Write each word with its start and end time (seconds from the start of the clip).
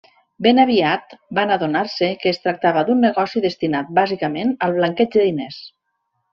Ben 0.45 0.61
aviat 0.61 1.11
van 1.39 1.53
adonar-se 1.55 2.09
que 2.23 2.33
es 2.33 2.41
tractava 2.47 2.83
d'un 2.89 3.05
negoci 3.09 3.45
destinat, 3.47 3.95
bàsicament, 4.03 4.57
al 4.69 4.77
blanqueig 4.81 5.17
de 5.21 5.31
diners. 5.31 5.65